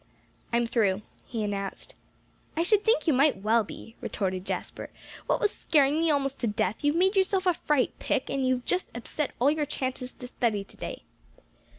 "I'm 0.51 0.65
through," 0.65 1.03
he 1.27 1.43
announced. 1.43 1.93
"I 2.57 2.63
should 2.63 2.83
think 2.83 3.05
you 3.05 3.13
might 3.13 3.43
well 3.43 3.63
be," 3.63 3.95
retorted 4.01 4.45
Jasper; 4.47 4.89
"what 5.27 5.39
with 5.39 5.51
scaring 5.51 5.99
me 5.99 6.09
almost 6.09 6.39
to 6.39 6.47
death, 6.47 6.83
you've 6.83 6.95
made 6.95 7.15
yourself 7.15 7.45
a 7.45 7.53
fright, 7.53 7.93
Pick, 7.99 8.27
and 8.27 8.43
you've 8.43 8.65
just 8.65 8.89
upset 8.97 9.29
all 9.39 9.51
your 9.51 9.67
chances 9.67 10.15
to 10.15 10.25
study 10.25 10.63
to 10.63 10.75
day." 10.77 11.03